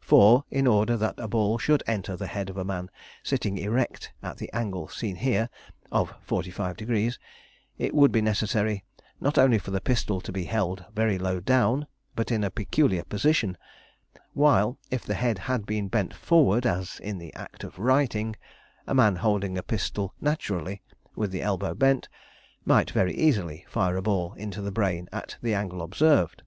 For, 0.00 0.46
in 0.50 0.66
order 0.66 0.96
that 0.96 1.16
a 1.20 1.28
ball 1.28 1.58
should 1.58 1.82
enter 1.86 2.16
the 2.16 2.26
head 2.26 2.48
of 2.48 2.56
a 2.56 2.64
man 2.64 2.88
sitting 3.22 3.58
erect 3.58 4.14
at 4.22 4.38
the 4.38 4.50
angle 4.50 4.88
seen 4.88 5.16
here, 5.16 5.50
of 5.92 6.14
45 6.22 6.78
degrees, 6.78 7.18
it 7.76 7.94
would 7.94 8.10
be 8.10 8.22
necessary, 8.22 8.82
not 9.20 9.36
only 9.36 9.58
for 9.58 9.72
the 9.72 9.82
pistol 9.82 10.22
to 10.22 10.32
be 10.32 10.44
held 10.44 10.86
very 10.94 11.18
low 11.18 11.38
down, 11.38 11.86
but 12.16 12.32
in 12.32 12.42
a 12.42 12.50
peculiar 12.50 13.04
position; 13.04 13.58
while 14.32 14.78
if 14.90 15.04
the 15.04 15.12
head 15.16 15.36
had 15.38 15.66
been 15.66 15.88
bent 15.88 16.14
forward, 16.14 16.64
as 16.64 16.98
in 17.00 17.18
the 17.18 17.34
act 17.34 17.62
of 17.62 17.78
writing, 17.78 18.36
a 18.86 18.94
man 18.94 19.16
holding 19.16 19.58
a 19.58 19.62
pistol 19.62 20.14
naturally 20.18 20.80
with 21.14 21.30
the 21.30 21.42
elbow 21.42 21.74
bent, 21.74 22.08
might 22.64 22.90
very 22.90 23.14
easily 23.14 23.66
fire 23.68 23.96
a 23.96 24.00
ball 24.02 24.32
into 24.38 24.62
the 24.62 24.72
brain 24.72 25.10
at 25.12 25.36
the 25.42 25.52
angle 25.52 25.82
observed. 25.82 26.42